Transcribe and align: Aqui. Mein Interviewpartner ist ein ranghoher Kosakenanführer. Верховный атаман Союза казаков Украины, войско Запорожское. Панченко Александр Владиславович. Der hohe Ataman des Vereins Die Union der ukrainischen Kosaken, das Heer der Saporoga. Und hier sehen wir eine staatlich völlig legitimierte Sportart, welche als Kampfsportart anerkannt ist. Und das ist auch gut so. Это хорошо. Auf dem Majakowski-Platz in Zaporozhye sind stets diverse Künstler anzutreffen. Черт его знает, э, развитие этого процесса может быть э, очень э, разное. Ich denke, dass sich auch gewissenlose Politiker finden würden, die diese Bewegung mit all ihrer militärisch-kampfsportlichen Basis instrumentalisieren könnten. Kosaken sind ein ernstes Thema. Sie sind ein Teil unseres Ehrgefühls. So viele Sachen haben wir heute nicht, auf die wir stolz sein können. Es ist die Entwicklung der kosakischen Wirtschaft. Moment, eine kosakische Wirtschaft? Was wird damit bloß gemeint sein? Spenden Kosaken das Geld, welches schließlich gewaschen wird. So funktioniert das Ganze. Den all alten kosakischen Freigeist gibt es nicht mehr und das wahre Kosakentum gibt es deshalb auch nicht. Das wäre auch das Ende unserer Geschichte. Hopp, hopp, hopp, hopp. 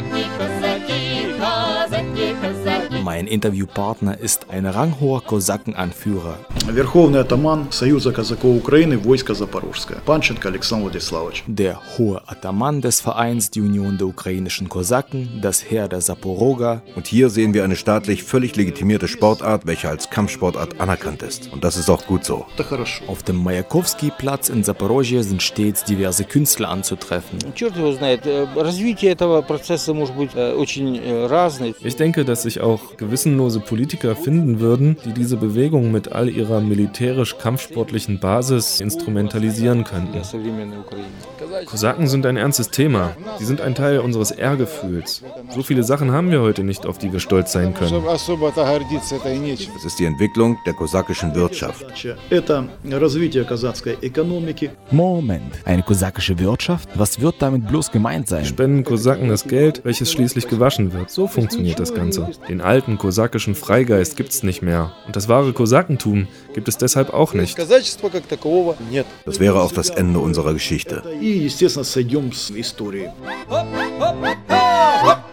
Aqui. 0.00 0.59
Mein 3.03 3.27
Interviewpartner 3.27 4.19
ist 4.19 4.47
ein 4.49 4.65
ranghoher 4.65 5.21
Kosakenanführer. 5.21 6.37
Верховный 6.67 7.19
атаман 7.19 7.67
Союза 7.71 8.11
казаков 8.11 8.57
Украины, 8.57 8.97
войско 8.97 9.35
Запорожское. 9.35 9.99
Панченко 10.05 10.47
Александр 10.47 10.85
Владиславович. 10.85 11.43
Der 11.45 11.79
hohe 11.97 12.21
Ataman 12.25 12.81
des 12.81 13.01
Vereins 13.01 13.51
Die 13.51 13.61
Union 13.61 13.99
der 13.99 14.07
ukrainischen 14.07 14.69
Kosaken, 14.69 15.39
das 15.41 15.63
Heer 15.69 15.87
der 15.87 16.01
Saporoga. 16.01 16.81
Und 16.95 17.05
hier 17.05 17.29
sehen 17.29 17.53
wir 17.53 17.63
eine 17.63 17.75
staatlich 17.75 18.23
völlig 18.23 18.55
legitimierte 18.55 19.07
Sportart, 19.07 19.67
welche 19.67 19.87
als 19.87 20.09
Kampfsportart 20.09 20.79
anerkannt 20.79 21.21
ist. 21.21 21.51
Und 21.53 21.63
das 21.63 21.77
ist 21.77 21.89
auch 21.89 22.05
gut 22.07 22.25
so. 22.25 22.45
Это 22.55 22.63
хорошо. 22.63 23.03
Auf 23.07 23.21
dem 23.21 23.43
Majakowski-Platz 23.43 24.49
in 24.49 24.63
Zaporozhye 24.63 25.21
sind 25.21 25.43
stets 25.43 25.83
diverse 25.83 26.23
Künstler 26.23 26.69
anzutreffen. 26.69 27.37
Черт 27.53 27.77
его 27.77 27.91
знает, 27.91 28.25
э, 28.25 28.47
развитие 28.55 29.11
этого 29.11 29.43
процесса 29.43 29.93
может 29.93 30.15
быть 30.15 30.31
э, 30.33 30.53
очень 30.53 30.97
э, 30.97 31.27
разное. 31.27 31.75
Ich 31.81 31.95
denke, 31.95 32.25
dass 32.25 32.41
sich 32.41 32.61
auch 32.61 32.88
gewissenlose 32.96 33.60
Politiker 33.60 34.16
finden 34.16 34.60
würden, 34.60 34.96
die 35.04 35.12
diese 35.12 35.36
Bewegung 35.36 35.92
mit 35.92 36.12
all 36.12 36.28
ihrer 36.28 36.60
militärisch-kampfsportlichen 36.60 38.20
Basis 38.20 38.80
instrumentalisieren 38.80 39.84
könnten. 39.84 40.20
Kosaken 41.66 42.06
sind 42.06 42.26
ein 42.26 42.36
ernstes 42.36 42.70
Thema. 42.70 43.16
Sie 43.38 43.44
sind 43.44 43.60
ein 43.60 43.74
Teil 43.74 43.98
unseres 43.98 44.30
Ehrgefühls. 44.30 45.22
So 45.50 45.62
viele 45.62 45.82
Sachen 45.82 46.12
haben 46.12 46.30
wir 46.30 46.40
heute 46.40 46.62
nicht, 46.64 46.86
auf 46.86 46.98
die 46.98 47.12
wir 47.12 47.20
stolz 47.20 47.52
sein 47.52 47.74
können. 47.74 48.02
Es 49.76 49.84
ist 49.84 49.98
die 49.98 50.04
Entwicklung 50.04 50.58
der 50.66 50.74
kosakischen 50.74 51.34
Wirtschaft. 51.34 51.86
Moment, 54.90 55.52
eine 55.64 55.82
kosakische 55.82 56.38
Wirtschaft? 56.38 56.88
Was 56.94 57.20
wird 57.20 57.36
damit 57.40 57.66
bloß 57.68 57.90
gemeint 57.90 58.28
sein? 58.28 58.44
Spenden 58.44 58.84
Kosaken 58.84 59.28
das 59.28 59.44
Geld, 59.44 59.80
welches 59.84 60.12
schließlich 60.12 60.48
gewaschen 60.48 60.92
wird. 60.92 61.10
So 61.10 61.26
funktioniert 61.26 61.80
das 61.80 61.94
Ganze. 61.94 62.28
Den 62.48 62.60
all 62.60 62.79
alten 62.80 62.96
kosakischen 62.96 63.54
Freigeist 63.54 64.16
gibt 64.16 64.30
es 64.30 64.42
nicht 64.42 64.62
mehr 64.62 64.94
und 65.06 65.14
das 65.14 65.28
wahre 65.28 65.52
Kosakentum 65.52 66.28
gibt 66.54 66.66
es 66.66 66.78
deshalb 66.78 67.12
auch 67.12 67.34
nicht. 67.34 67.58
Das 67.58 69.38
wäre 69.38 69.60
auch 69.60 69.72
das 69.72 69.90
Ende 69.90 70.18
unserer 70.18 70.54
Geschichte. 70.54 71.02
Hopp, 73.50 73.66
hopp, 74.00 74.00
hopp, 74.00 74.36
hopp. 75.02 75.29